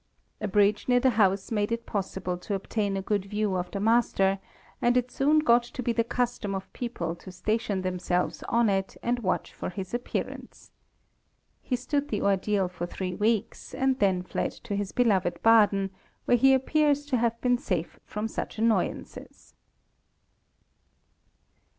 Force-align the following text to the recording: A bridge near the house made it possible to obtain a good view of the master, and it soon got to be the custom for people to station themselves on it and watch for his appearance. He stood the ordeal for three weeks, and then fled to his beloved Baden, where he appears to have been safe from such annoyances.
A 0.41 0.47
bridge 0.47 0.87
near 0.87 0.99
the 0.99 1.11
house 1.11 1.51
made 1.51 1.71
it 1.71 1.85
possible 1.85 2.35
to 2.35 2.55
obtain 2.55 2.97
a 2.97 3.03
good 3.03 3.23
view 3.25 3.55
of 3.55 3.69
the 3.69 3.79
master, 3.79 4.39
and 4.81 4.97
it 4.97 5.11
soon 5.11 5.37
got 5.37 5.61
to 5.61 5.83
be 5.83 5.93
the 5.93 6.03
custom 6.03 6.59
for 6.59 6.65
people 6.73 7.13
to 7.17 7.31
station 7.31 7.83
themselves 7.83 8.41
on 8.49 8.67
it 8.67 8.97
and 9.03 9.19
watch 9.19 9.53
for 9.53 9.69
his 9.69 9.93
appearance. 9.93 10.71
He 11.61 11.75
stood 11.75 12.07
the 12.09 12.23
ordeal 12.23 12.67
for 12.67 12.87
three 12.87 13.13
weeks, 13.13 13.75
and 13.75 13.99
then 13.99 14.23
fled 14.23 14.53
to 14.63 14.75
his 14.75 14.91
beloved 14.91 15.39
Baden, 15.43 15.91
where 16.25 16.35
he 16.37 16.55
appears 16.55 17.05
to 17.05 17.17
have 17.17 17.39
been 17.39 17.59
safe 17.59 17.99
from 18.03 18.27
such 18.27 18.57
annoyances. 18.57 19.53